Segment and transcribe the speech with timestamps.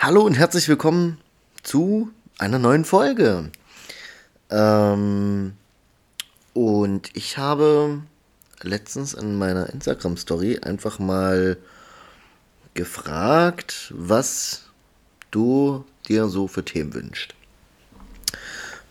[0.00, 1.18] Hallo und herzlich willkommen
[1.64, 3.50] zu einer neuen Folge.
[4.48, 5.54] Ähm,
[6.54, 8.02] und ich habe
[8.62, 11.56] letztens in meiner Instagram-Story einfach mal
[12.74, 14.66] gefragt, was
[15.32, 17.34] du dir so für Themen wünschst.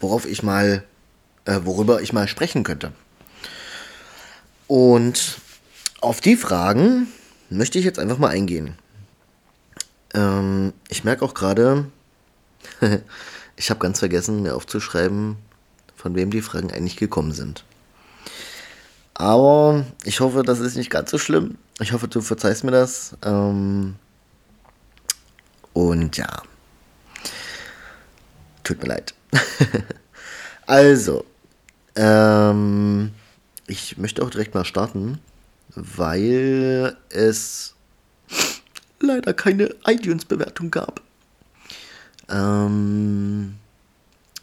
[0.01, 0.83] Worauf ich mal,
[1.45, 2.91] äh, worüber ich mal sprechen könnte.
[4.67, 5.37] Und
[6.01, 7.07] auf die Fragen
[7.49, 8.77] möchte ich jetzt einfach mal eingehen.
[10.17, 11.85] Ähm, ich merke auch gerade,
[13.55, 15.37] ich habe ganz vergessen, mir aufzuschreiben,
[15.95, 17.63] von wem die Fragen eigentlich gekommen sind.
[19.13, 21.57] Aber ich hoffe, das ist nicht ganz so schlimm.
[21.79, 23.15] Ich hoffe, du verzeihst mir das.
[23.23, 23.95] Ähm,
[25.73, 26.41] und ja,
[28.63, 29.13] tut mir leid.
[30.65, 31.25] also,
[31.95, 33.11] ähm,
[33.67, 35.19] ich möchte auch direkt mal starten,
[35.75, 37.75] weil es
[38.99, 41.01] leider keine iTunes-Bewertung gab.
[42.29, 43.55] Ähm,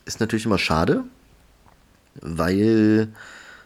[0.05, 1.05] ist natürlich immer schade,
[2.21, 3.09] weil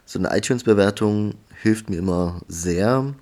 [0.05, 3.15] so eine iTunes-Bewertung hilft mir immer sehr.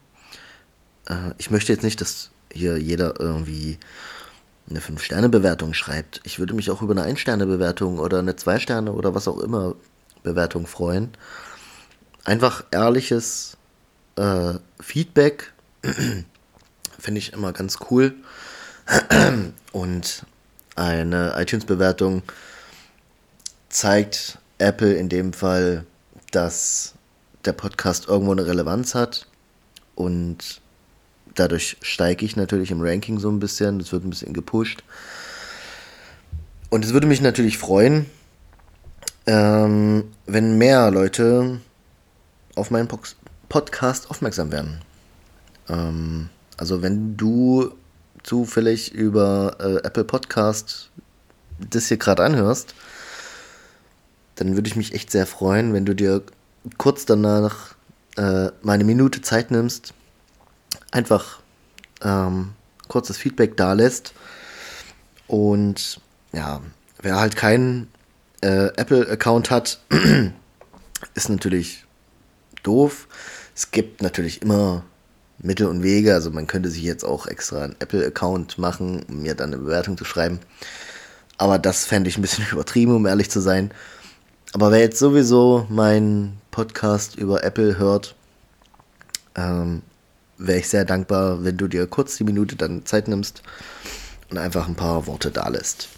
[1.07, 3.79] Äh, ich möchte jetzt nicht, dass hier jeder irgendwie
[4.69, 6.21] eine 5-Sterne-Bewertung schreibt.
[6.25, 9.75] Ich würde mich auch über eine 1-Sterne-Bewertung oder eine 2-Sterne oder was auch immer
[10.23, 11.11] Bewertung freuen.
[12.25, 13.57] Einfach ehrliches
[14.17, 15.53] äh, Feedback
[16.99, 18.15] finde ich immer ganz cool.
[19.73, 20.27] Und
[20.75, 22.23] eine iTunes-Bewertung
[23.69, 25.85] zeigt Apple in dem Fall,
[26.31, 26.95] dass
[27.45, 29.27] der Podcast irgendwo eine Relevanz hat
[29.95, 30.61] und
[31.35, 34.83] dadurch steige ich natürlich im Ranking so ein bisschen, das wird ein bisschen gepusht.
[36.71, 38.07] Und es würde mich natürlich freuen,
[39.27, 41.61] ähm, wenn mehr Leute
[42.55, 42.89] auf meinen
[43.49, 44.81] Podcast aufmerksam werden.
[45.69, 47.73] Ähm, also wenn du
[48.23, 50.91] zufällig über äh, Apple Podcast
[51.59, 52.75] das hier gerade anhörst,
[54.35, 56.23] dann würde ich mich echt sehr freuen, wenn du dir
[56.77, 57.75] kurz danach
[58.17, 59.95] äh, mal Minute Zeit nimmst,
[60.91, 61.41] einfach
[62.03, 62.53] ähm,
[62.89, 64.13] kurzes Feedback da lässt.
[65.27, 66.01] Und
[66.33, 66.61] ja,
[67.01, 67.89] wer halt keinen
[68.43, 69.81] äh, Apple-Account hat,
[71.15, 71.85] ist natürlich
[72.63, 73.09] doof.
[73.55, 74.85] Es gibt natürlich immer
[75.39, 76.15] Mittel und Wege.
[76.15, 79.97] Also man könnte sich jetzt auch extra einen Apple-Account machen, um mir dann eine Bewertung
[79.97, 80.41] zu schreiben.
[81.39, 83.71] Aber das fände ich ein bisschen übertrieben, um ehrlich zu sein.
[84.53, 88.15] Aber wer jetzt sowieso meinen Podcast über Apple hört,
[89.35, 89.83] ähm,
[90.39, 93.43] wäre ich sehr dankbar, wenn du dir kurz die Minute dann Zeit nimmst
[94.31, 95.89] und einfach ein paar Worte da lässt.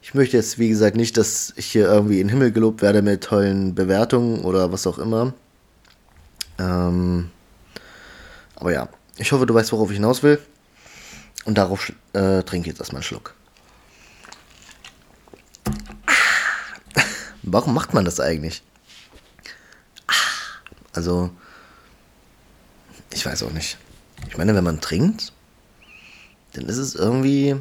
[0.00, 3.02] Ich möchte jetzt, wie gesagt, nicht, dass ich hier irgendwie in den Himmel gelobt werde
[3.02, 5.34] mit tollen Bewertungen oder was auch immer.
[6.58, 7.30] Ähm,
[8.58, 10.40] aber ja, ich hoffe, du weißt, worauf ich hinaus will.
[11.44, 13.34] Und darauf äh, trinke ich jetzt erstmal einen Schluck.
[17.42, 18.62] Warum macht man das eigentlich?
[20.92, 21.30] Also,
[23.12, 23.78] ich weiß auch nicht.
[24.28, 25.32] Ich meine, wenn man trinkt,
[26.54, 27.56] dann ist es irgendwie,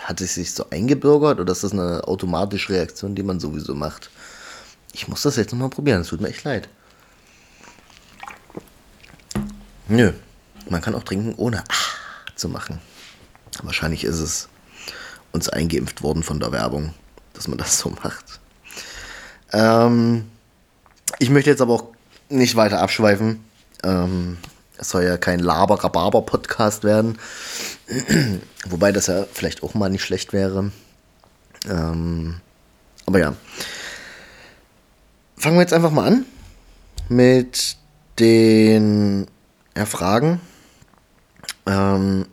[0.00, 4.10] hat es sich so eingebürgert oder ist das eine automatische Reaktion, die man sowieso macht?
[4.92, 6.68] Ich muss das jetzt nochmal probieren, es tut mir echt leid.
[9.88, 10.12] Nö,
[10.68, 11.94] man kann auch trinken, ohne ah
[12.36, 12.80] zu machen.
[13.62, 14.48] Wahrscheinlich ist es
[15.32, 16.94] uns eingeimpft worden von der Werbung,
[17.32, 18.40] dass man das so macht.
[19.52, 20.24] Ähm,
[21.18, 21.84] ich möchte jetzt aber auch
[22.28, 23.44] nicht weiter abschweifen.
[23.82, 24.38] Ähm,
[24.76, 27.18] es soll ja kein Laber-Rababer-Podcast werden.
[28.66, 30.72] Wobei das ja vielleicht auch mal nicht schlecht wäre.
[31.68, 32.40] Ähm,
[33.06, 33.34] aber ja.
[35.36, 36.26] Fangen wir jetzt einfach mal an
[37.08, 37.76] mit
[38.18, 39.26] den
[39.76, 40.40] ja, Fragen.
[41.66, 42.26] Ähm,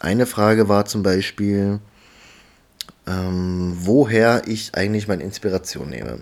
[0.00, 1.80] eine Frage war zum Beispiel,
[3.06, 6.20] ähm, woher ich eigentlich meine Inspiration nehme.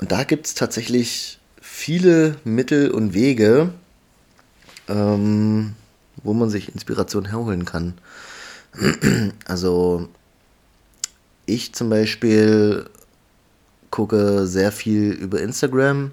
[0.00, 3.72] Und da gibt es tatsächlich viele Mittel und Wege,
[4.88, 5.74] ähm,
[6.22, 7.94] wo man sich Inspiration herholen kann.
[9.46, 10.08] Also
[11.46, 12.88] ich zum Beispiel
[13.90, 16.12] gucke sehr viel über Instagram.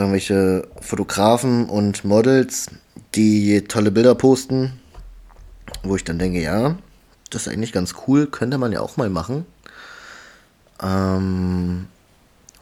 [0.00, 2.70] Irgendwelche Fotografen und Models,
[3.14, 4.80] die tolle Bilder posten,
[5.82, 6.78] wo ich dann denke, ja,
[7.28, 9.44] das ist eigentlich ganz cool, könnte man ja auch mal machen.
[10.82, 11.86] Ähm,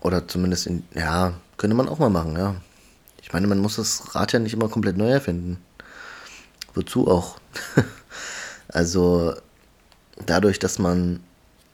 [0.00, 2.56] oder zumindest in, ja, könnte man auch mal machen, ja.
[3.22, 5.58] Ich meine, man muss das Rad ja nicht immer komplett neu erfinden.
[6.74, 7.38] Wozu auch?
[8.68, 9.34] also,
[10.26, 11.20] dadurch, dass man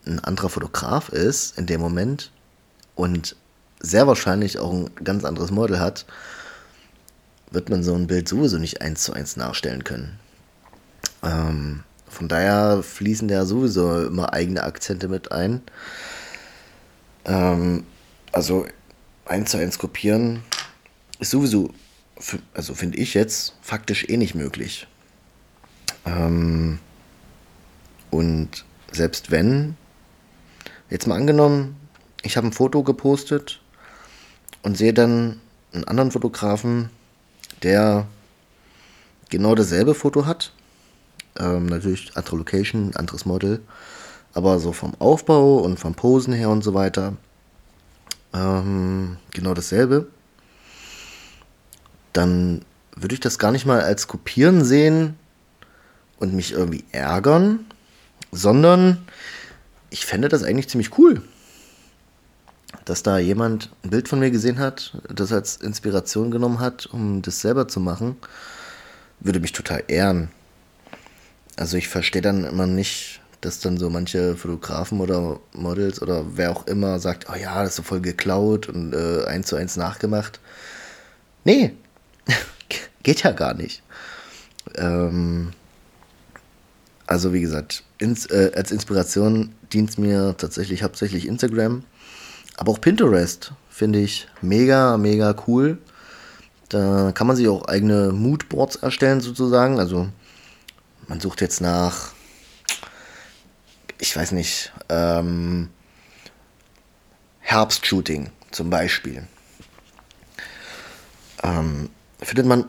[0.07, 2.33] ein anderer Fotograf ist in dem Moment
[2.95, 3.37] und
[3.85, 6.07] sehr wahrscheinlich auch ein ganz anderes Model hat,
[7.51, 10.19] wird man so ein Bild sowieso nicht eins zu eins nachstellen können.
[11.23, 15.63] Ähm, von daher fließen da sowieso immer eigene Akzente mit ein.
[17.27, 17.85] Ähm,
[18.33, 18.67] also
[19.27, 20.43] eins zu eins kopieren
[21.21, 21.71] ist sowieso,
[22.55, 24.87] also finde ich jetzt, faktisch eh nicht möglich.
[26.07, 26.79] Ähm,
[28.11, 29.77] und selbst wenn,
[30.89, 31.77] jetzt mal angenommen,
[32.23, 33.61] ich habe ein Foto gepostet
[34.65, 35.41] und sehe dann
[35.73, 36.89] einen anderen Fotografen,
[37.63, 38.07] der
[39.29, 40.53] genau dasselbe Foto hat.
[41.39, 43.61] Ähm, natürlich andere Location, anderes Model.
[44.33, 47.13] Aber so vom Aufbau und vom Posen her und so weiter
[48.33, 50.09] ähm, genau dasselbe.
[52.13, 52.65] Dann
[52.97, 55.17] würde ich das gar nicht mal als Kopieren sehen
[56.19, 57.67] und mich irgendwie ärgern,
[58.33, 59.07] sondern
[59.91, 61.23] ich fände das eigentlich ziemlich cool
[62.85, 67.23] dass da jemand ein Bild von mir gesehen hat, das als Inspiration genommen hat, um
[67.23, 68.17] das selber zu machen,
[69.21, 70.31] würde mich total ehren.
[71.57, 76.51] Also ich verstehe dann immer nicht, dass dann so manche Fotografen oder Models oder wer
[76.51, 79.77] auch immer sagt, oh ja, das ist so voll geklaut und äh, eins zu eins
[79.77, 80.41] nachgemacht.
[81.45, 81.75] Nee,
[83.03, 83.83] geht ja gar nicht.
[84.77, 85.53] Ähm,
[87.07, 91.85] also wie gesagt, ins, äh, als Inspiration dient mir tatsächlich hauptsächlich Instagram
[92.57, 95.79] aber auch Pinterest finde ich mega, mega cool.
[96.69, 99.79] Da kann man sich auch eigene Moodboards erstellen sozusagen.
[99.79, 100.09] Also
[101.09, 102.13] man sucht jetzt nach,
[103.99, 105.69] ich weiß nicht, ähm,
[107.41, 109.27] Herbstshooting zum Beispiel.
[111.43, 111.91] Ähm,
[112.21, 112.65] findet man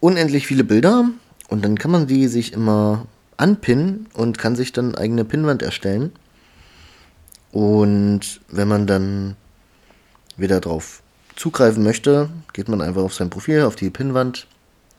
[0.00, 1.10] unendlich viele Bilder
[1.48, 3.06] und dann kann man die sich immer
[3.36, 6.12] anpinnen und kann sich dann eigene Pinnwand erstellen.
[7.52, 9.36] Und wenn man dann
[10.36, 11.02] wieder drauf
[11.36, 14.46] zugreifen möchte, geht man einfach auf sein Profil, auf die Pinnwand,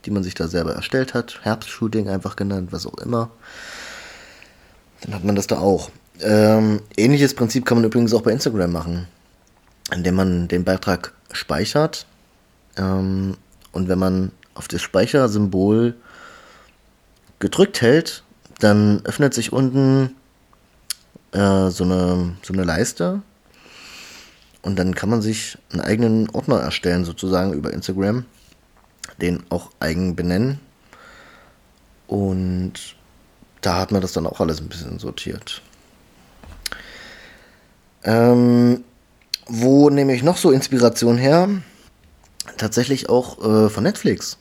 [0.05, 1.39] die man sich da selber erstellt hat.
[1.43, 3.29] Herbstshooting einfach genannt, was auch immer.
[5.01, 5.91] Dann hat man das da auch.
[6.21, 9.07] Ähm, ähnliches Prinzip kann man übrigens auch bei Instagram machen,
[9.93, 12.05] indem man den Beitrag speichert.
[12.77, 13.37] Ähm,
[13.71, 15.95] und wenn man auf das Speichersymbol
[17.39, 18.23] gedrückt hält,
[18.59, 20.15] dann öffnet sich unten
[21.31, 23.21] äh, so, eine, so eine Leiste.
[24.61, 28.25] Und dann kann man sich einen eigenen Ordner erstellen, sozusagen über Instagram.
[29.21, 30.59] Den auch eigen benennen.
[32.07, 32.73] Und
[33.61, 35.61] da hat man das dann auch alles ein bisschen sortiert.
[38.03, 38.83] Ähm,
[39.47, 41.49] wo nehme ich noch so Inspiration her?
[42.57, 44.37] Tatsächlich auch äh, von Netflix.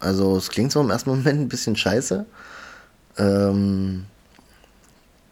[0.00, 2.26] Also es klingt so im ersten Moment ein bisschen scheiße.
[3.18, 4.06] Ähm,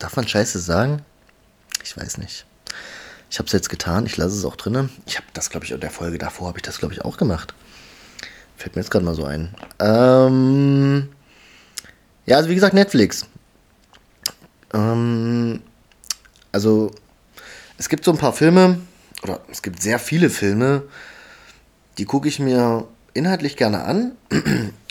[0.00, 1.02] Darf man Scheiße sagen?
[1.84, 2.46] Ich weiß nicht.
[3.30, 4.90] Ich habe es jetzt getan, ich lasse es auch drinnen.
[5.06, 7.18] Ich habe das, glaube ich, in der Folge davor habe ich das, glaube ich, auch
[7.18, 7.54] gemacht.
[8.56, 9.54] Fällt mir jetzt gerade mal so ein.
[9.78, 11.10] Ähm,
[12.26, 13.26] ja, also wie gesagt, Netflix.
[14.72, 15.62] Ähm,
[16.50, 16.92] also,
[17.76, 18.80] es gibt so ein paar Filme,
[19.22, 20.82] oder es gibt sehr viele Filme,
[21.98, 24.12] die gucke ich mir inhaltlich gerne an.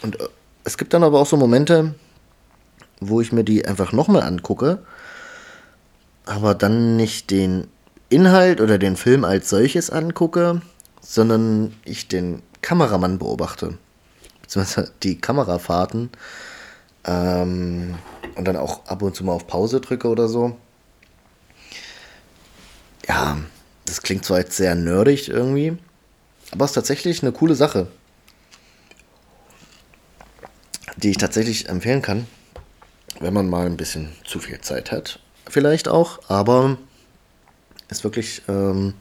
[0.03, 0.27] Und äh,
[0.63, 1.95] es gibt dann aber auch so Momente,
[2.99, 4.79] wo ich mir die einfach nochmal angucke
[6.29, 7.67] aber dann nicht den
[8.09, 10.61] Inhalt oder den Film als solches angucke,
[11.01, 13.79] sondern ich den Kameramann beobachte.
[14.43, 16.11] Beziehungsweise die Kamerafahrten.
[17.05, 17.95] Ähm,
[18.35, 20.55] und dann auch ab und zu mal auf Pause drücke oder so.
[23.07, 23.39] Ja,
[23.85, 25.77] das klingt zwar jetzt sehr nerdig irgendwie,
[26.51, 27.87] aber es ist tatsächlich eine coole Sache,
[30.97, 32.27] die ich tatsächlich empfehlen kann,
[33.19, 36.77] wenn man mal ein bisschen zu viel Zeit hat vielleicht auch, aber
[37.89, 38.93] ist wirklich ähm,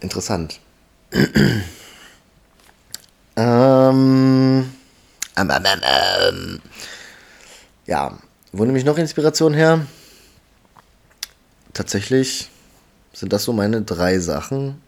[0.00, 0.60] interessant.
[3.36, 4.70] ähm,
[5.36, 5.50] ähm,
[5.82, 6.60] ähm,
[7.86, 8.18] ja,
[8.52, 9.86] wo nehme ich noch Inspiration her?
[11.72, 12.50] Tatsächlich
[13.12, 14.80] sind das so meine drei Sachen,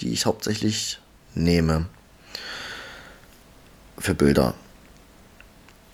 [0.00, 1.00] die ich hauptsächlich
[1.34, 1.86] nehme
[3.98, 4.54] für Bilder.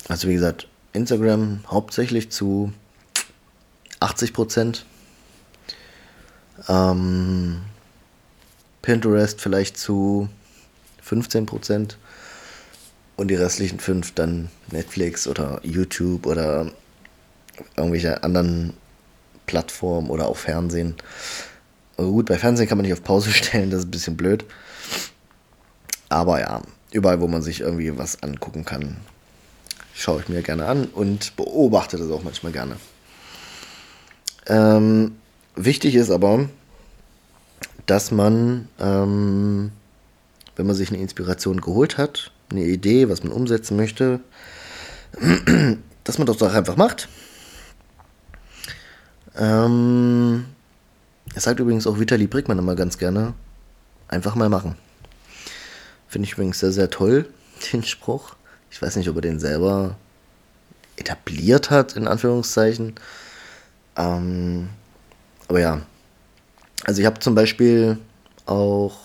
[0.07, 2.73] Also wie gesagt, Instagram hauptsächlich zu
[3.99, 4.85] 80 Prozent.
[6.67, 7.61] Ähm,
[8.81, 10.29] Pinterest vielleicht zu
[11.01, 11.97] 15 Prozent.
[13.15, 16.71] Und die restlichen fünf dann Netflix oder YouTube oder
[17.75, 18.73] irgendwelche anderen
[19.45, 20.95] Plattformen oder auch Fernsehen.
[21.97, 24.45] Also gut, bei Fernsehen kann man nicht auf Pause stellen, das ist ein bisschen blöd.
[26.07, 28.97] Aber ja, überall, wo man sich irgendwie was angucken kann,
[29.99, 32.77] schaue ich mir gerne an und beobachte das auch manchmal gerne.
[34.47, 35.15] Ähm,
[35.55, 36.47] wichtig ist aber,
[37.85, 39.71] dass man, ähm,
[40.55, 44.21] wenn man sich eine Inspiration geholt hat, eine Idee, was man umsetzen möchte,
[46.03, 47.09] dass man das doch einfach macht.
[49.37, 50.45] Ähm,
[51.35, 53.33] es sagt übrigens auch Vitali Brickmann immer ganz gerne,
[54.07, 54.75] einfach mal machen.
[56.07, 57.29] Finde ich übrigens sehr, sehr toll,
[57.73, 58.35] den Spruch.
[58.71, 59.95] Ich weiß nicht, ob er den selber
[60.95, 62.95] etabliert hat, in Anführungszeichen.
[63.95, 64.69] Ähm,
[65.47, 65.81] aber ja.
[66.85, 67.97] Also ich habe zum Beispiel
[68.45, 68.97] auch,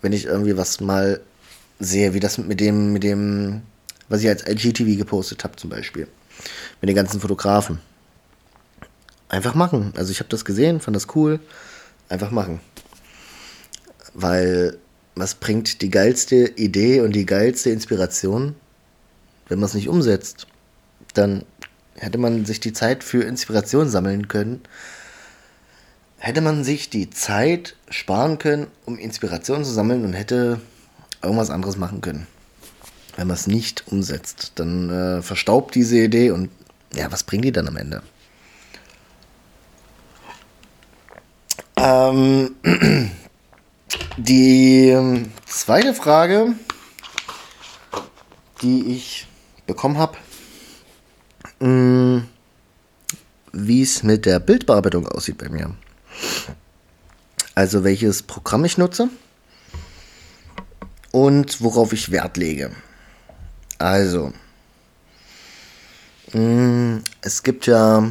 [0.00, 1.20] wenn ich irgendwie was mal
[1.78, 3.62] sehe, wie das mit dem, mit dem,
[4.08, 6.08] was ich als LGTV gepostet habe zum Beispiel.
[6.80, 7.80] Mit den ganzen Fotografen.
[9.28, 9.92] Einfach machen.
[9.96, 11.40] Also ich habe das gesehen, fand das cool.
[12.08, 12.60] Einfach machen.
[14.14, 14.78] Weil
[15.18, 18.54] was bringt die geilste Idee und die geilste Inspiration,
[19.48, 20.46] wenn man es nicht umsetzt?
[21.14, 21.44] Dann
[21.96, 24.60] hätte man sich die Zeit für Inspiration sammeln können.
[26.18, 30.60] Hätte man sich die Zeit sparen können, um Inspiration zu sammeln und hätte
[31.22, 32.26] irgendwas anderes machen können.
[33.16, 36.50] Wenn man es nicht umsetzt, dann äh, verstaubt diese Idee und
[36.94, 38.02] ja, was bringt die dann am Ende?
[41.76, 42.54] Ähm,
[44.18, 46.54] die ähm, zweite Frage,
[48.62, 49.28] die ich
[49.66, 50.18] bekommen habe,
[51.60, 52.24] mm,
[53.52, 55.74] wie es mit der Bildbearbeitung aussieht bei mir.
[57.54, 59.08] Also welches Programm ich nutze
[61.12, 62.72] und worauf ich Wert lege.
[63.78, 64.32] Also,
[66.32, 68.10] mm, es gibt ja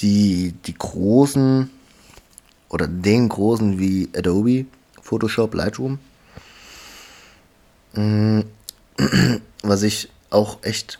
[0.00, 1.70] die, die großen
[2.68, 4.66] oder den großen wie Adobe,
[5.06, 5.98] Photoshop, Lightroom.
[7.94, 8.40] Mm,
[9.62, 10.98] was ich auch echt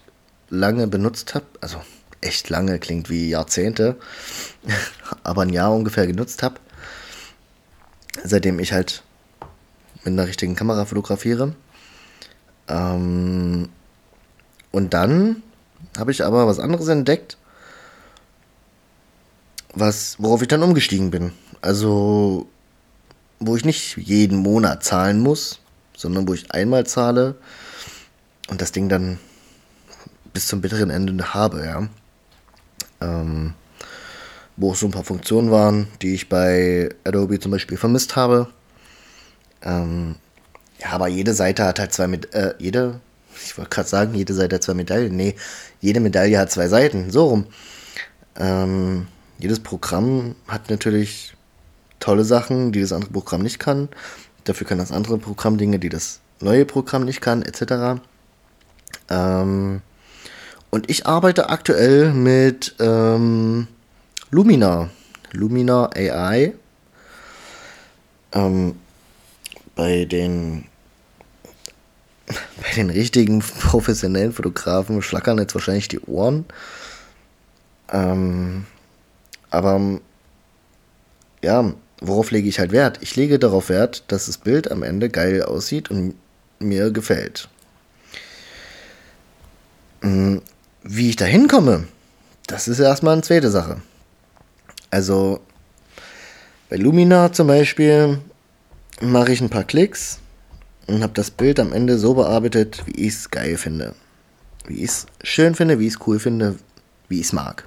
[0.48, 1.80] lange benutzt habe, also
[2.20, 3.96] echt lange klingt wie Jahrzehnte,
[5.25, 6.60] aber ein Jahr ungefähr genutzt habe,
[8.22, 9.02] seitdem ich halt
[10.04, 11.54] mit einer richtigen Kamera fotografiere.
[12.68, 13.68] Ähm,
[14.70, 15.42] und dann
[15.98, 17.36] habe ich aber was anderes entdeckt,
[19.75, 21.32] was, worauf ich dann umgestiegen bin.
[21.60, 22.48] Also,
[23.38, 25.60] wo ich nicht jeden Monat zahlen muss,
[25.96, 27.36] sondern wo ich einmal zahle
[28.48, 29.18] und das Ding dann
[30.32, 31.88] bis zum bitteren Ende habe, ja.
[33.00, 33.54] Ähm,
[34.56, 38.48] wo auch so ein paar Funktionen waren, die ich bei Adobe zum Beispiel vermisst habe.
[39.62, 40.16] Ähm,
[40.78, 43.00] ja, aber jede Seite hat halt zwei mit äh, jede,
[43.44, 45.14] ich wollte gerade sagen, jede Seite hat zwei Medaillen.
[45.14, 45.36] Nee,
[45.80, 47.46] jede Medaille hat zwei Seiten, so rum.
[48.36, 49.06] Ähm,
[49.38, 51.35] jedes Programm hat natürlich
[52.00, 53.88] tolle Sachen, die das andere Programm nicht kann.
[54.44, 58.00] Dafür kann das andere Programm Dinge, die das neue Programm nicht kann, etc.
[59.08, 59.82] Ähm,
[60.70, 63.68] und ich arbeite aktuell mit ähm,
[64.30, 64.90] Lumina.
[65.32, 66.54] Lumina AI.
[68.32, 68.76] Ähm,
[69.74, 70.66] bei den
[72.26, 76.44] bei den richtigen professionellen Fotografen schlackern jetzt wahrscheinlich die Ohren.
[77.92, 78.66] Ähm,
[79.50, 80.00] aber
[81.42, 82.98] ja, worauf lege ich halt Wert?
[83.00, 86.14] Ich lege darauf Wert, dass das Bild am Ende geil aussieht und
[86.58, 87.48] mir gefällt.
[90.02, 90.42] Hm,
[90.82, 91.88] wie ich da hinkomme,
[92.46, 93.80] das ist erstmal eine zweite Sache.
[94.90, 95.40] Also
[96.68, 98.18] bei Lumina zum Beispiel
[99.00, 100.18] mache ich ein paar Klicks
[100.86, 103.94] und habe das Bild am Ende so bearbeitet, wie ich es geil finde.
[104.66, 106.56] Wie ich es schön finde, wie ich es cool finde,
[107.08, 107.66] wie ich es mag.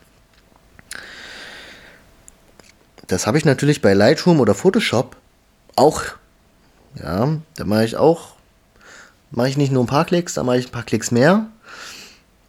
[3.09, 5.17] Das habe ich natürlich bei Lightroom oder Photoshop
[5.75, 6.03] auch.
[6.95, 8.35] Ja, da mache ich auch,
[9.31, 11.47] mache ich nicht nur ein paar Klicks, da mache ich ein paar Klicks mehr,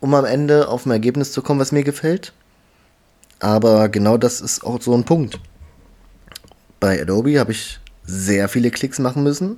[0.00, 2.35] um am Ende auf ein Ergebnis zu kommen, was mir gefällt.
[3.38, 5.40] Aber genau das ist auch so ein Punkt.
[6.79, 9.57] Bei Adobe habe ich sehr viele Klicks machen müssen,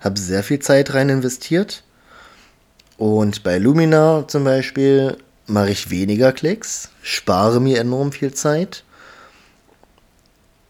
[0.00, 1.84] habe sehr viel Zeit rein investiert.
[2.96, 8.82] Und bei Lumina zum Beispiel mache ich weniger Klicks, spare mir enorm viel Zeit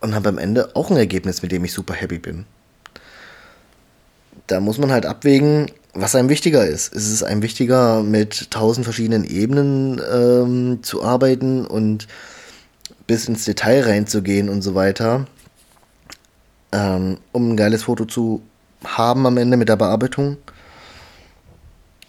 [0.02, 2.44] und habe am Ende auch ein Ergebnis, mit dem ich super happy bin.
[4.48, 6.92] Da muss man halt abwägen, was einem wichtiger ist.
[6.92, 12.08] Ist es einem wichtiger, mit tausend verschiedenen Ebenen ähm, zu arbeiten und
[13.06, 15.26] bis ins Detail reinzugehen und so weiter,
[16.72, 18.42] ähm, um ein geiles Foto zu
[18.84, 20.36] haben am Ende mit der Bearbeitung?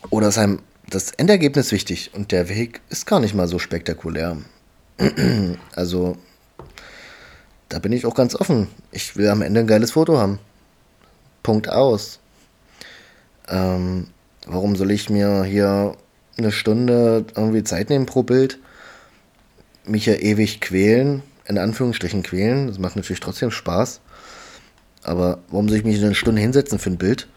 [0.09, 0.59] Oder ist einem
[0.89, 4.37] das Endergebnis wichtig und der Weg ist gar nicht mal so spektakulär?
[5.75, 6.17] also
[7.73, 8.67] da bin ich auch ganz offen.
[8.91, 10.37] Ich will am Ende ein geiles Foto haben.
[11.41, 12.19] Punkt aus.
[13.47, 14.09] Ähm,
[14.45, 15.95] warum soll ich mir hier
[16.37, 18.59] eine Stunde irgendwie Zeit nehmen pro Bild?
[19.85, 22.67] Mich ja ewig quälen, in Anführungsstrichen quälen.
[22.67, 24.01] Das macht natürlich trotzdem Spaß.
[25.01, 27.27] Aber warum soll ich mich eine Stunde hinsetzen für ein Bild,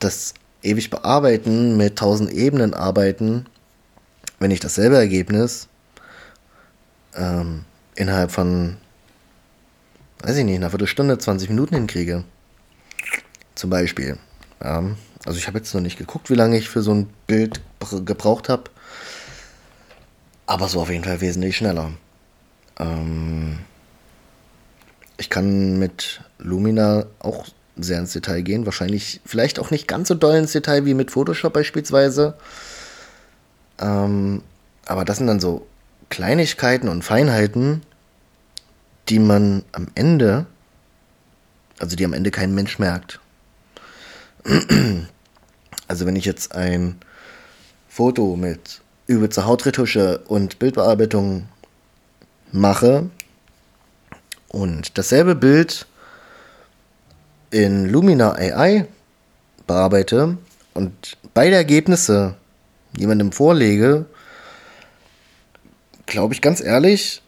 [0.00, 3.46] das ewig bearbeiten, mit tausend Ebenen arbeiten,
[4.40, 5.68] wenn ich dasselbe Ergebnis
[7.14, 8.78] ähm, innerhalb von,
[10.22, 12.24] weiß ich nicht, einer Viertelstunde, 20 Minuten hinkriege.
[13.54, 14.18] Zum Beispiel.
[14.62, 14.84] Ja,
[15.24, 17.60] also ich habe jetzt noch nicht geguckt, wie lange ich für so ein Bild
[18.04, 18.64] gebraucht habe.
[20.46, 21.92] Aber so auf jeden Fall wesentlich schneller.
[22.78, 23.58] Ähm,
[25.16, 27.46] ich kann mit Lumina auch
[27.76, 28.66] sehr ins Detail gehen.
[28.66, 32.34] Wahrscheinlich, vielleicht auch nicht ganz so doll ins Detail wie mit Photoshop beispielsweise.
[33.80, 34.42] Ähm,
[34.86, 35.66] aber das sind dann so
[36.08, 37.82] Kleinigkeiten und Feinheiten,
[39.08, 40.46] die man am Ende,
[41.78, 43.20] also die am Ende kein Mensch merkt.
[45.88, 46.98] Also wenn ich jetzt ein
[47.88, 51.46] Foto mit übelster Hautretusche und Bildbearbeitung
[52.50, 53.08] mache
[54.48, 55.86] und dasselbe Bild
[57.50, 58.88] in Lumina AI
[59.68, 60.38] bearbeite
[60.74, 62.34] und beide Ergebnisse
[62.96, 64.06] jemandem vorlege,
[66.06, 67.22] glaube ich ganz ehrlich,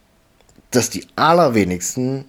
[0.70, 2.25] dass die allerwenigsten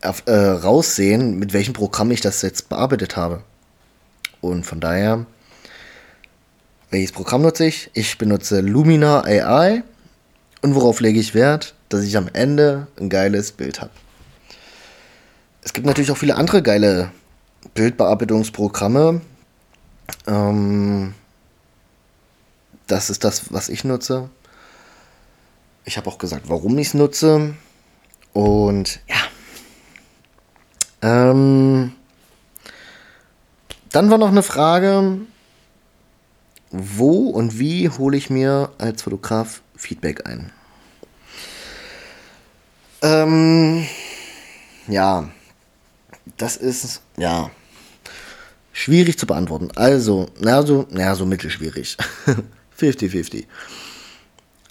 [0.00, 3.42] äh, raussehen, mit welchem Programm ich das jetzt bearbeitet habe.
[4.40, 5.26] Und von daher,
[6.90, 7.90] welches Programm nutze ich?
[7.94, 9.82] Ich benutze Lumina AI.
[10.62, 11.74] Und worauf lege ich Wert?
[11.88, 13.90] Dass ich am Ende ein geiles Bild habe.
[15.62, 17.12] Es gibt natürlich auch viele andere geile
[17.74, 19.20] Bildbearbeitungsprogramme.
[20.26, 21.14] Ähm,
[22.86, 24.30] das ist das, was ich nutze.
[25.84, 27.54] Ich habe auch gesagt, warum ich es nutze.
[28.32, 29.16] Und ja.
[31.02, 31.92] Ähm,
[33.90, 35.18] dann war noch eine Frage,
[36.70, 40.52] wo und wie hole ich mir als Fotograf Feedback ein?
[43.02, 43.86] Ähm,
[44.86, 45.30] ja,
[46.36, 47.50] das ist, ja,
[48.72, 49.70] schwierig zu beantworten.
[49.74, 51.96] Also, na so, na so mittelschwierig.
[52.78, 53.46] 50-50.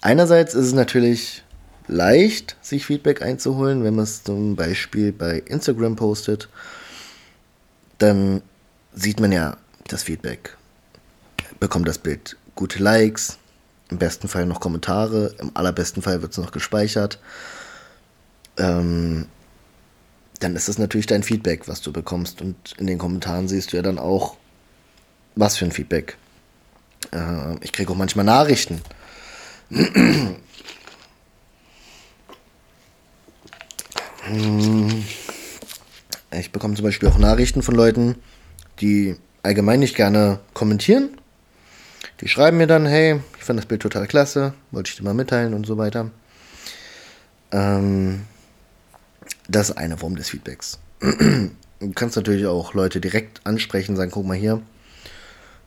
[0.01, 1.43] Einerseits ist es natürlich
[1.87, 6.47] leicht, sich Feedback einzuholen, wenn man es zum Beispiel bei Instagram postet.
[7.97, 8.41] Dann
[8.93, 9.57] sieht man ja
[9.87, 10.55] das Feedback.
[11.59, 13.37] Bekommt das Bild gute Likes,
[13.89, 17.19] im besten Fall noch Kommentare, im allerbesten Fall wird es noch gespeichert.
[18.57, 19.25] Ähm,
[20.39, 22.41] dann ist es natürlich dein Feedback, was du bekommst.
[22.41, 24.37] Und in den Kommentaren siehst du ja dann auch,
[25.35, 26.17] was für ein Feedback.
[27.11, 28.81] Äh, ich kriege auch manchmal Nachrichten.
[36.31, 38.15] Ich bekomme zum Beispiel auch Nachrichten von Leuten,
[38.81, 41.09] die allgemein nicht gerne kommentieren.
[42.21, 45.13] Die schreiben mir dann, hey, ich fand das Bild total klasse, wollte ich dir mal
[45.13, 46.11] mitteilen und so weiter.
[47.51, 48.25] Ähm,
[49.47, 50.79] das ist eine Form des Feedbacks.
[50.99, 54.61] Du kannst natürlich auch Leute direkt ansprechen, sagen, guck mal hier,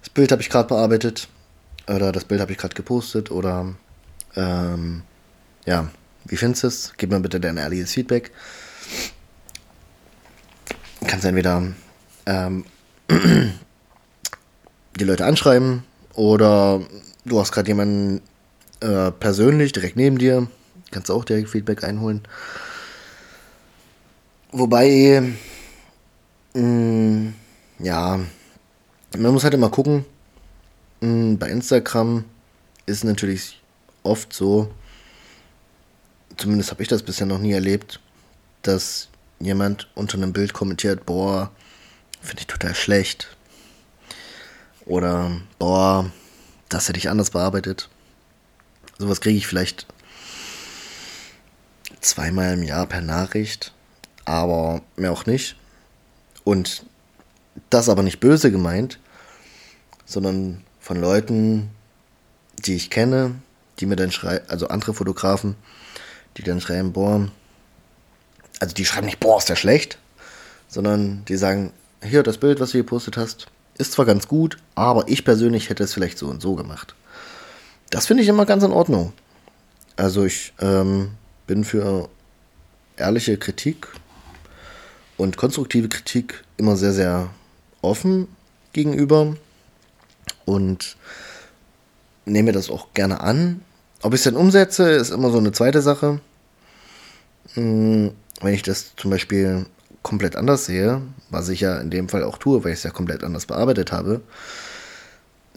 [0.00, 1.28] das Bild habe ich gerade bearbeitet
[1.88, 3.74] oder das Bild habe ich gerade gepostet oder
[4.36, 5.02] ähm,
[5.66, 5.88] ja,
[6.24, 6.92] wie findest du es?
[6.96, 8.30] Gib mir bitte dein ehrliches Feedback.
[11.06, 11.62] Kannst entweder
[12.26, 12.64] ähm,
[14.96, 16.80] die Leute anschreiben oder
[17.24, 18.20] du hast gerade jemanden
[18.80, 20.46] äh, persönlich direkt neben dir,
[20.90, 22.22] kannst auch direkt Feedback einholen.
[24.52, 25.34] Wobei,
[26.54, 27.34] mh, mm,
[27.78, 28.20] ja,
[29.18, 30.04] man muss halt immer gucken.
[31.00, 32.24] Mh, mm, bei Instagram
[32.86, 33.61] ist natürlich
[34.02, 34.72] oft so,
[36.36, 38.00] zumindest habe ich das bisher noch nie erlebt,
[38.62, 39.08] dass
[39.40, 41.50] jemand unter einem Bild kommentiert, boah,
[42.20, 43.36] finde ich total schlecht.
[44.86, 46.10] Oder, boah,
[46.68, 47.88] das hätte ich anders bearbeitet.
[48.98, 49.86] Sowas kriege ich vielleicht
[52.00, 53.72] zweimal im Jahr per Nachricht,
[54.24, 55.56] aber mehr auch nicht.
[56.44, 56.84] Und
[57.70, 58.98] das aber nicht böse gemeint,
[60.04, 61.70] sondern von Leuten,
[62.58, 63.36] die ich kenne,
[63.80, 65.56] die mir dann schreiben, also andere Fotografen,
[66.36, 67.28] die dann schreiben, boah,
[68.60, 69.98] also die schreiben nicht, boah, ist der schlecht,
[70.68, 73.46] sondern die sagen, hier, das Bild, was du gepostet hast,
[73.78, 76.94] ist zwar ganz gut, aber ich persönlich hätte es vielleicht so und so gemacht.
[77.90, 79.12] Das finde ich immer ganz in Ordnung.
[79.96, 81.12] Also ich ähm,
[81.46, 82.08] bin für
[82.96, 83.88] ehrliche Kritik
[85.16, 87.30] und konstruktive Kritik immer sehr, sehr
[87.82, 88.28] offen
[88.72, 89.36] gegenüber
[90.44, 90.96] und
[92.24, 93.62] nehme das auch gerne an.
[94.02, 96.20] Ob ich es dann umsetze, ist immer so eine zweite Sache.
[97.54, 99.66] Hm, wenn ich das zum Beispiel
[100.02, 102.90] komplett anders sehe, was ich ja in dem Fall auch tue, weil ich es ja
[102.90, 104.20] komplett anders bearbeitet habe,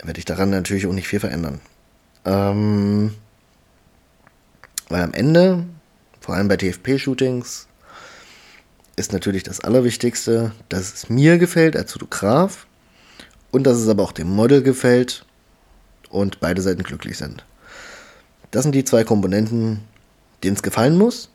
[0.03, 1.61] werde ich daran natürlich auch nicht viel verändern.
[2.25, 3.15] Ähm,
[4.89, 5.65] weil am Ende,
[6.19, 7.67] vor allem bei TFP-Shootings,
[8.95, 12.67] ist natürlich das Allerwichtigste, dass es mir gefällt als Fotograf
[13.51, 15.24] und dass es aber auch dem Model gefällt
[16.15, 17.43] und beide Seiten glücklich sind.
[18.51, 19.81] Das sind die zwei Komponenten,
[20.43, 21.29] denen es gefallen muss.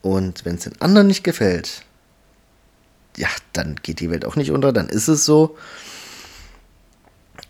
[0.00, 1.82] Und wenn es den anderen nicht gefällt,
[3.16, 5.56] ja, dann geht die Welt auch nicht unter, dann ist es so.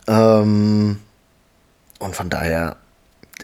[0.09, 0.99] Ähm,
[2.01, 2.77] und von daher,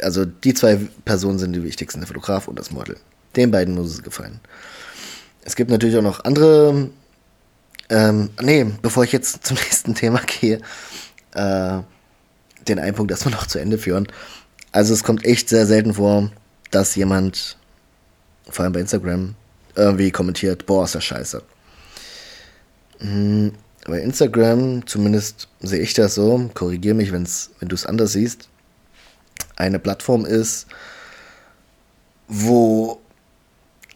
[0.01, 2.97] also die zwei Personen sind die wichtigsten, der Fotograf und das Model.
[3.37, 4.41] Den beiden muss es gefallen.
[5.45, 6.91] Es gibt natürlich auch noch andere.
[7.89, 10.61] Ähm, nee, bevor ich jetzt zum nächsten Thema gehe,
[11.35, 11.83] äh,
[12.69, 14.09] den einen Punkt erstmal noch zu Ende führen.
[14.73, 16.31] Also es kommt echt sehr selten vor,
[16.71, 17.57] dass jemand,
[18.49, 19.35] vor allem bei Instagram,
[19.75, 21.43] irgendwie kommentiert, boah, ist das scheiße.
[22.99, 23.53] Hm,
[23.85, 28.49] bei Instagram, zumindest sehe ich das so, korrigiere mich, wenn's, wenn du es anders siehst,
[29.57, 30.67] eine Plattform ist,
[32.29, 33.01] wo,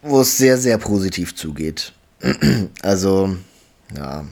[0.01, 1.93] wo es sehr, sehr positiv zugeht.
[2.81, 3.35] also,
[3.95, 4.25] ja.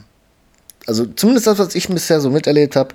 [0.86, 2.94] Also zumindest das, was ich bisher so miterlebt habe.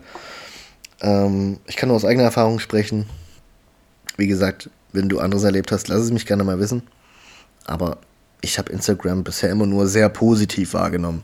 [1.01, 3.07] Ähm, ich kann nur aus eigener Erfahrung sprechen.
[4.17, 6.83] Wie gesagt, wenn du anderes erlebt hast, lass es mich gerne mal wissen.
[7.65, 7.97] Aber
[8.41, 11.23] ich habe Instagram bisher immer nur sehr positiv wahrgenommen.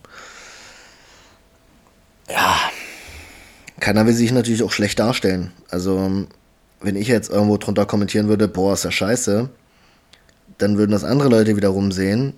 [2.30, 2.58] Ja,
[3.80, 5.52] keiner will sich natürlich auch schlecht darstellen.
[5.70, 6.26] Also,
[6.82, 9.50] wenn ich jetzt irgendwo drunter kommentieren würde, boah, ist ja scheiße,
[10.58, 12.34] dann würden das andere Leute wiederum sehen,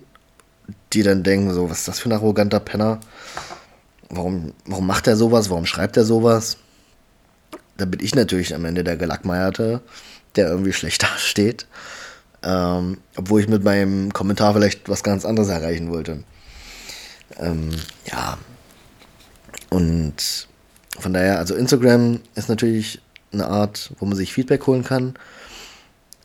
[0.92, 3.00] die dann denken, so, was ist das für ein arroganter Penner?
[4.08, 5.50] Warum, warum macht er sowas?
[5.50, 6.58] Warum schreibt er sowas?
[7.80, 9.80] Da bin ich natürlich am Ende der Gelackmeierte,
[10.36, 11.66] der irgendwie schlecht dasteht.
[12.42, 16.24] Ähm, obwohl ich mit meinem Kommentar vielleicht was ganz anderes erreichen wollte.
[17.38, 17.68] Ähm,
[18.10, 18.38] ja,
[19.68, 20.48] und
[20.98, 25.18] von daher, also Instagram ist natürlich eine Art, wo man sich Feedback holen kann.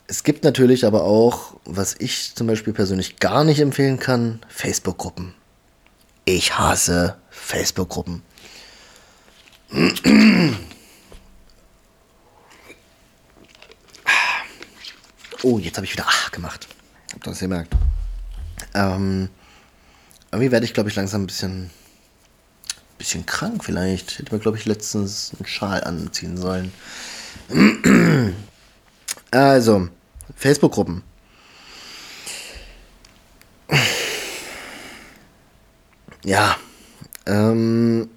[0.07, 5.33] Es gibt natürlich aber auch, was ich zum Beispiel persönlich gar nicht empfehlen kann, Facebook-Gruppen.
[6.23, 8.21] Ich hasse Facebook-Gruppen.
[15.45, 16.67] Oh, jetzt habe ich wieder ah gemacht.
[17.13, 17.71] Habt ihr das gemerkt?
[18.73, 19.29] Ähm,
[20.31, 21.69] irgendwie werde ich, glaube ich, langsam ein bisschen
[22.97, 24.17] bisschen krank vielleicht.
[24.17, 26.71] Hätte mir, glaube ich, letztens einen Schal anziehen sollen.
[29.31, 29.89] Also,
[30.35, 31.03] Facebook-Gruppen.
[36.23, 36.55] Ja,
[37.25, 38.09] ähm,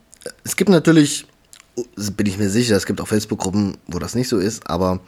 [0.44, 1.26] es gibt natürlich,
[2.16, 5.00] bin ich mir sicher, es gibt auch Facebook-Gruppen, wo das nicht so ist, aber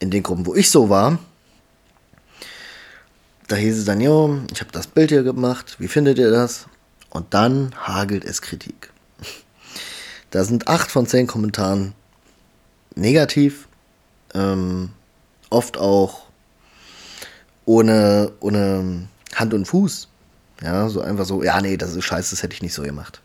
[0.00, 1.18] in den Gruppen, wo ich so war,
[3.48, 6.66] da hieß es dann, jo, ich habe das Bild hier gemacht, wie findet ihr das?
[7.10, 8.90] Und dann hagelt es Kritik.
[10.30, 11.94] Da sind acht von zehn Kommentaren
[12.96, 13.68] negativ,
[14.34, 14.90] ähm,
[15.48, 16.26] oft auch
[17.66, 20.08] ohne, ohne Hand und Fuß.
[20.60, 23.20] Ja, so einfach so, ja, nee, das ist scheiße, das hätte ich nicht so gemacht.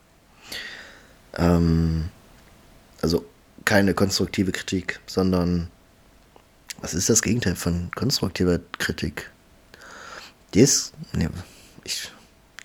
[1.36, 2.10] Ähm,
[3.02, 3.26] also
[3.66, 5.70] keine konstruktive Kritik, sondern
[6.82, 9.32] was ist das Gegenteil von konstruktiver Kritik?
[10.54, 11.30] Dis, nee,
[11.84, 12.12] ich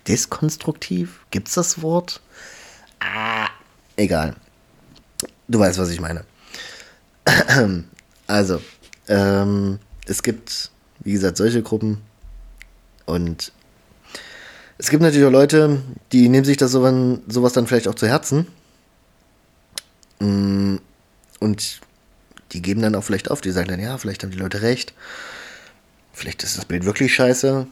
[0.07, 1.25] Deskonstruktiv?
[1.31, 2.21] Gibt's das Wort?
[2.99, 3.47] Ah,
[3.95, 4.35] egal.
[5.47, 6.25] Du weißt, was ich meine.
[8.27, 8.59] Also,
[9.07, 12.01] ähm, es gibt, wie gesagt, solche Gruppen.
[13.05, 13.51] Und
[14.79, 18.07] es gibt natürlich auch Leute, die nehmen sich das sowas, sowas dann vielleicht auch zu
[18.07, 18.47] Herzen.
[20.19, 20.77] Mm,
[21.39, 21.81] und
[22.51, 23.41] die geben dann auch vielleicht auf.
[23.41, 24.93] Die sagen dann, ja, vielleicht haben die Leute recht.
[26.13, 27.67] Vielleicht ist das Bild wirklich scheiße.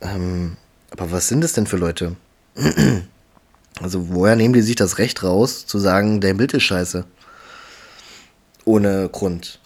[0.00, 0.56] Ähm,
[0.90, 2.16] aber was sind es denn für Leute?
[3.80, 7.04] also, woher nehmen die sich das Recht raus, zu sagen, dein Bild ist scheiße?
[8.64, 9.58] Ohne Grund.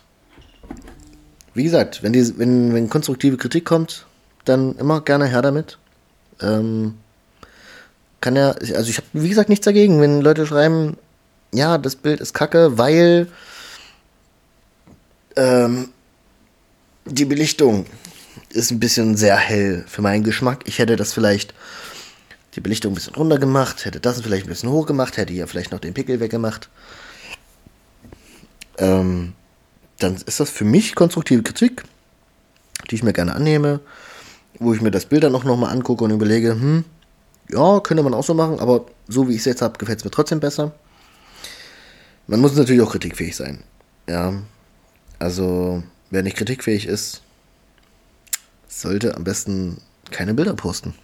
[1.54, 4.06] Wie gesagt, wenn, die, wenn, wenn konstruktive Kritik kommt,
[4.44, 5.78] dann immer gerne her damit.
[6.40, 6.94] Ähm,
[8.20, 10.96] kann ja, also ich habe, wie gesagt, nichts dagegen, wenn Leute schreiben,
[11.52, 13.28] ja, das Bild ist kacke, weil
[15.36, 15.90] ähm,
[17.04, 17.86] die Belichtung
[18.50, 20.60] ist ein bisschen sehr hell für meinen Geschmack.
[20.66, 21.54] Ich hätte das vielleicht
[22.54, 25.46] die Belichtung ein bisschen runter gemacht, hätte das vielleicht ein bisschen hoch gemacht, hätte hier
[25.46, 26.68] vielleicht noch den Pickel weggemacht.
[28.78, 29.32] Ähm,
[29.98, 31.84] dann ist das für mich konstruktive Kritik,
[32.90, 33.80] die ich mir gerne annehme,
[34.58, 36.84] wo ich mir das Bild dann auch nochmal angucke und überlege, hm,
[37.48, 40.04] ja, könnte man auch so machen, aber so wie ich es jetzt habe, gefällt es
[40.04, 40.72] mir trotzdem besser.
[42.32, 43.62] Man muss natürlich auch kritikfähig sein.
[44.08, 44.32] Ja,
[45.18, 47.20] also wer nicht kritikfähig ist,
[48.66, 50.94] sollte am besten keine Bilder posten.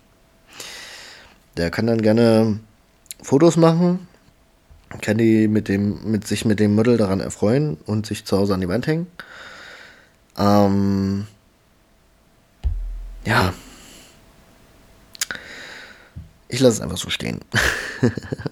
[1.59, 2.61] Der kann dann gerne
[3.21, 4.09] Fotos machen,
[5.03, 8.55] kann die mit dem, mit sich mit dem Model daran erfreuen und sich zu Hause
[8.55, 9.07] an die Wand hängen.
[10.39, 11.27] Ähm,
[13.27, 13.53] ja.
[16.49, 17.41] Ich lasse es einfach so stehen.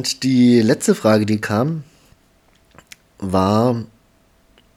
[0.00, 1.84] Und die letzte Frage, die kam,
[3.18, 3.84] war,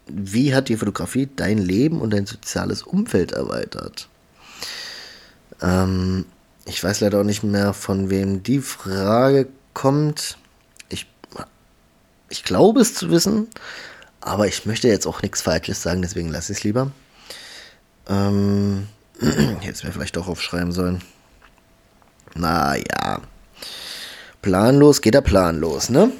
[0.05, 4.09] wie hat die Fotografie dein Leben und dein soziales Umfeld erweitert?
[5.62, 6.25] Ähm,
[6.65, 10.38] ich weiß leider auch nicht mehr, von wem die Frage kommt.
[10.89, 11.07] Ich,
[12.27, 13.47] ich glaube es zu wissen,
[14.19, 16.91] aber ich möchte jetzt auch nichts Falsches sagen, deswegen lasse ich es lieber.
[18.09, 18.89] Ähm,
[19.62, 21.01] jetzt wäre vielleicht doch aufschreiben sollen.
[22.36, 23.21] Naja.
[24.43, 26.12] Planlos geht er planlos, ne?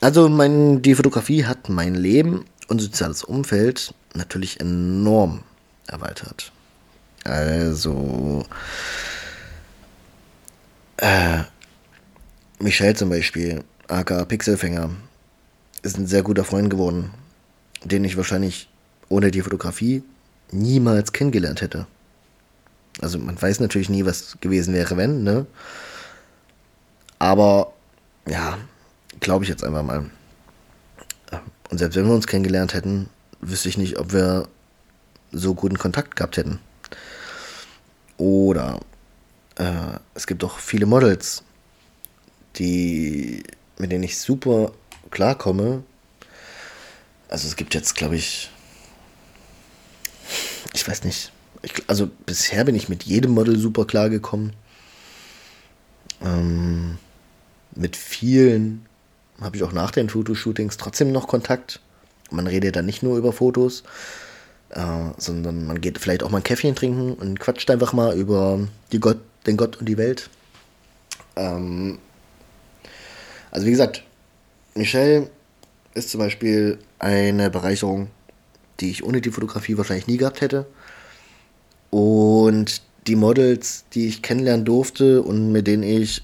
[0.00, 5.42] Also mein, die Fotografie hat mein Leben und soziales Umfeld natürlich enorm
[5.88, 6.52] erweitert.
[7.24, 8.46] Also
[10.98, 11.40] äh,
[12.60, 14.90] Michel zum Beispiel, aka Pixelfänger,
[15.82, 17.10] ist ein sehr guter Freund geworden,
[17.82, 18.68] den ich wahrscheinlich
[19.08, 20.04] ohne die Fotografie
[20.52, 21.88] niemals kennengelernt hätte.
[23.00, 25.46] Also man weiß natürlich nie, was gewesen wäre, wenn, ne?
[27.18, 27.72] Aber
[28.28, 28.58] ja,
[29.20, 30.10] glaube ich jetzt einfach mal.
[31.70, 33.08] Und selbst wenn wir uns kennengelernt hätten,
[33.40, 34.48] wüsste ich nicht, ob wir
[35.32, 36.60] so guten Kontakt gehabt hätten.
[38.16, 38.80] Oder
[39.56, 41.42] äh, es gibt auch viele Models,
[42.56, 43.44] die,
[43.76, 44.72] mit denen ich super
[45.10, 45.84] klarkomme.
[47.28, 48.50] Also es gibt jetzt, glaube ich,
[50.72, 51.32] ich weiß nicht,
[51.62, 54.52] ich, also bisher bin ich mit jedem Model super klargekommen.
[56.22, 56.98] Ähm,
[57.74, 58.86] mit vielen
[59.40, 61.80] habe ich auch nach den Fotoshootings trotzdem noch Kontakt.
[62.30, 63.84] Man redet dann nicht nur über Fotos,
[64.70, 68.60] äh, sondern man geht vielleicht auch mal ein Käffchen trinken und quatscht einfach mal über
[68.92, 70.28] die Gott, den Gott und die Welt.
[71.36, 71.98] Ähm,
[73.50, 74.02] also wie gesagt,
[74.74, 75.30] Michelle
[75.94, 78.10] ist zum Beispiel eine Bereicherung,
[78.80, 80.66] die ich ohne die Fotografie wahrscheinlich nie gehabt hätte.
[81.90, 86.22] Und die Models, die ich kennenlernen durfte und mit denen ich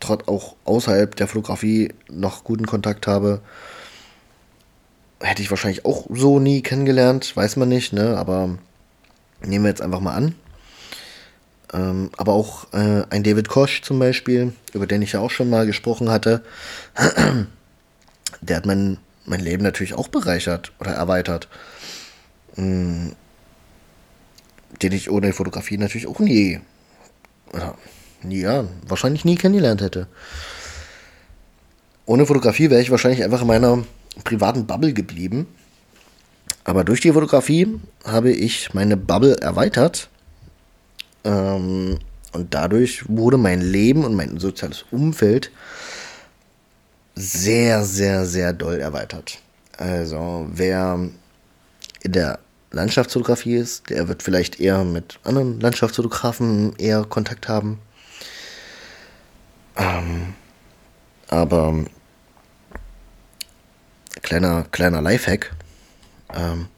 [0.00, 3.40] trotz auch außerhalb der Fotografie noch guten Kontakt habe,
[5.20, 8.16] hätte ich wahrscheinlich auch so nie kennengelernt, weiß man nicht, ne?
[8.16, 8.58] Aber
[9.42, 10.34] nehmen wir jetzt einfach mal an.
[11.72, 15.50] Ähm, aber auch äh, ein David Kosch zum Beispiel, über den ich ja auch schon
[15.50, 16.44] mal gesprochen hatte,
[18.40, 21.48] der hat mein, mein Leben natürlich auch bereichert oder erweitert.
[22.54, 23.16] Mhm
[24.82, 26.60] den ich ohne Fotografie natürlich auch nie,
[27.52, 27.76] oder
[28.22, 30.08] nie, ja, wahrscheinlich nie kennengelernt hätte.
[32.04, 33.84] Ohne Fotografie wäre ich wahrscheinlich einfach in meiner
[34.24, 35.46] privaten Bubble geblieben.
[36.64, 40.08] Aber durch die Fotografie habe ich meine Bubble erweitert.
[41.24, 41.98] Ähm,
[42.32, 45.50] und dadurch wurde mein Leben und mein soziales Umfeld
[47.14, 49.38] sehr, sehr, sehr doll erweitert.
[49.76, 51.08] Also wer
[52.02, 52.38] in der
[52.70, 57.80] Landschaftsfotografie ist, der wird vielleicht eher mit anderen Landschaftsfotografen eher Kontakt haben.
[59.76, 60.34] Ähm,
[61.28, 61.84] aber
[64.22, 65.52] kleiner, kleiner Lifehack,
[66.34, 66.68] ähm,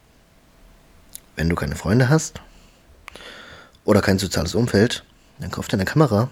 [1.36, 2.40] wenn du keine Freunde hast
[3.84, 5.04] oder kein soziales Umfeld,
[5.38, 6.30] dann kauf dir eine Kamera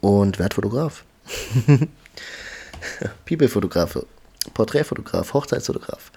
[0.00, 1.04] und werd Fotograf.
[3.26, 3.98] People-Fotograf,
[4.54, 6.12] Porträtfotograf, Hochzeitsfotograf.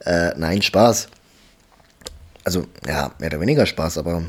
[0.00, 1.08] Äh, nein, Spaß
[2.44, 4.22] also ja, mehr oder weniger Spaß, aber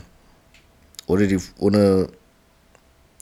[1.06, 2.08] ohne die, ohne,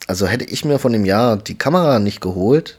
[0.06, 2.78] also hätte ich mir von dem Jahr die Kamera nicht geholt,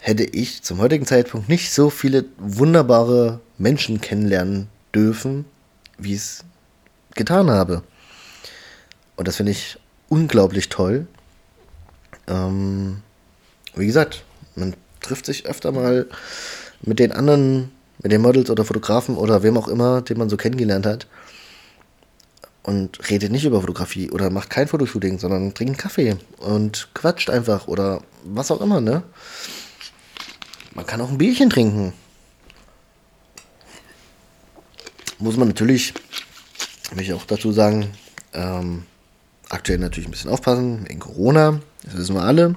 [0.00, 5.44] hätte ich zum heutigen Zeitpunkt nicht so viele wunderbare Menschen kennenlernen dürfen,
[5.96, 6.44] wie ich es
[7.14, 7.82] getan habe.
[9.16, 11.06] Und das finde ich unglaublich toll.
[12.26, 13.02] Ähm,
[13.74, 14.24] wie gesagt,
[14.56, 16.06] man trifft sich öfter mal
[16.82, 17.70] mit den anderen
[18.02, 21.06] mit den Models oder Fotografen oder wem auch immer, den man so kennengelernt hat.
[22.64, 27.66] Und redet nicht über Fotografie oder macht kein Fotoshooting, sondern trinkt Kaffee und quatscht einfach
[27.66, 29.02] oder was auch immer, ne?
[30.74, 31.92] Man kann auch ein Bierchen trinken.
[35.18, 35.92] Muss man natürlich,
[36.92, 37.90] will ich auch dazu sagen,
[38.32, 38.84] ähm,
[39.48, 42.54] aktuell natürlich ein bisschen aufpassen, wegen Corona, das wissen wir alle.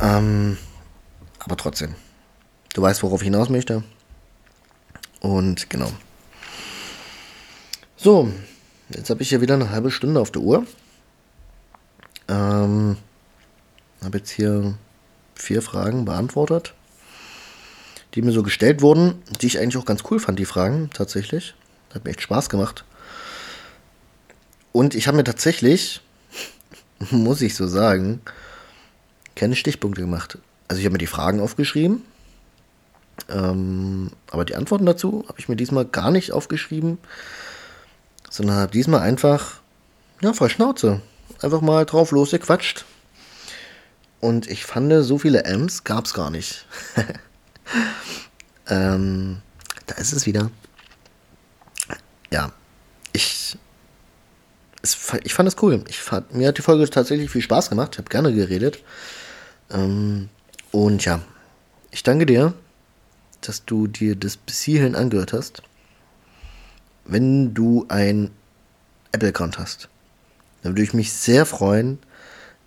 [0.00, 0.58] Ähm,
[1.38, 1.94] aber trotzdem,
[2.74, 3.82] Du weißt, worauf ich hinaus möchte.
[5.20, 5.92] Und genau.
[7.96, 8.30] So,
[8.90, 10.66] jetzt habe ich hier wieder eine halbe Stunde auf der Uhr.
[12.28, 12.96] Ähm,
[14.02, 14.74] habe jetzt hier
[15.34, 16.74] vier Fragen beantwortet,
[18.14, 21.54] die mir so gestellt wurden, die ich eigentlich auch ganz cool fand, die Fragen tatsächlich.
[21.92, 22.84] Hat mir echt Spaß gemacht.
[24.70, 26.02] Und ich habe mir tatsächlich,
[27.10, 28.20] muss ich so sagen,
[29.34, 30.38] keine Stichpunkte gemacht.
[30.68, 32.04] Also ich habe mir die Fragen aufgeschrieben
[33.28, 36.98] ähm, aber die Antworten dazu habe ich mir diesmal gar nicht aufgeschrieben,
[38.30, 39.60] sondern habe diesmal einfach,
[40.20, 41.00] ja, voll Schnauze.
[41.42, 42.84] Einfach mal drauf losgequatscht.
[44.20, 46.66] Und ich fand, so viele M's gab es gar nicht.
[48.68, 49.38] ähm,
[49.86, 50.50] da ist es wieder.
[52.30, 52.52] Ja,
[53.12, 53.56] ich,
[54.82, 55.82] es, ich fand es cool.
[55.88, 57.92] Ich fand, mir hat die Folge tatsächlich viel Spaß gemacht.
[57.94, 58.82] Ich habe gerne geredet.
[59.70, 60.28] Ähm,
[60.70, 61.20] und ja,
[61.90, 62.52] ich danke dir,
[63.42, 65.62] dass du dir das bis hierhin angehört hast.
[67.04, 68.30] Wenn du ein
[69.12, 69.88] Apple-Account hast,
[70.62, 71.98] dann würde ich mich sehr freuen,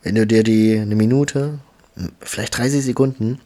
[0.01, 1.59] wenn du dir die eine Minute,
[2.19, 3.39] vielleicht 30 Sekunden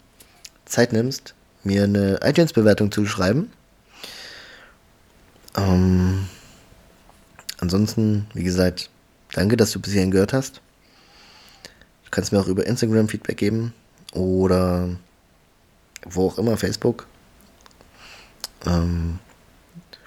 [0.65, 3.51] Zeit nimmst, mir eine iTunes-Bewertung zu schreiben.
[5.55, 6.27] Ähm,
[7.59, 8.89] ansonsten, wie gesagt,
[9.33, 10.61] danke, dass du bis hierhin gehört hast.
[12.05, 13.73] Du kannst mir auch über Instagram Feedback geben
[14.13, 14.89] oder
[16.05, 17.07] wo auch immer, Facebook.
[18.67, 19.19] Ähm,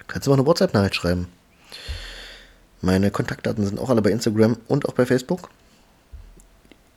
[0.07, 1.27] kannst du auch eine WhatsApp-Nachricht schreiben.
[2.81, 5.49] Meine Kontaktdaten sind auch alle bei Instagram und auch bei Facebook.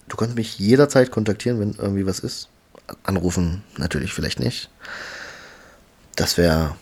[0.08, 2.48] Du kannst mich jederzeit kontaktieren, wenn irgendwie was ist.
[3.02, 4.68] Anrufen natürlich vielleicht nicht.
[6.16, 6.76] Das wäre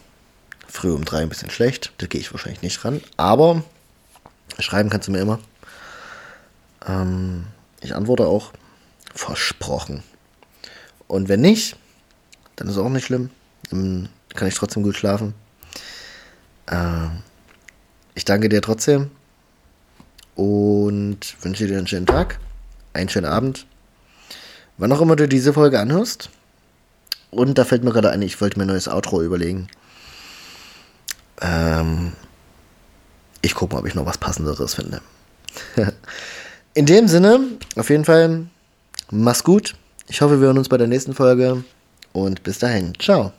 [0.68, 1.92] früh um drei ein bisschen schlecht.
[1.98, 3.00] Da gehe ich wahrscheinlich nicht ran.
[3.16, 3.62] Aber
[4.58, 5.38] schreiben kannst du mir immer.
[6.86, 7.46] Ähm,
[7.80, 8.52] ich antworte auch.
[9.14, 10.02] Versprochen.
[11.06, 11.76] Und wenn nicht,
[12.56, 13.30] dann ist auch nicht schlimm.
[13.70, 15.34] Dann kann ich trotzdem gut schlafen.
[16.66, 17.08] Äh,
[18.14, 19.10] ich danke dir trotzdem
[20.34, 22.38] und wünsche dir einen schönen Tag
[22.92, 23.66] einen schönen Abend.
[24.78, 26.30] Wann auch immer du diese Folge anhörst.
[27.30, 29.68] Und da fällt mir gerade ein, ich wollte mir ein neues Outro überlegen.
[31.40, 32.12] Ähm,
[33.40, 35.00] ich gucke mal, ob ich noch was Passenderes finde.
[36.74, 37.40] In dem Sinne,
[37.76, 38.46] auf jeden Fall,
[39.10, 39.74] mach's gut.
[40.08, 41.64] Ich hoffe, wir hören uns bei der nächsten Folge.
[42.12, 43.32] Und bis dahin, ciao.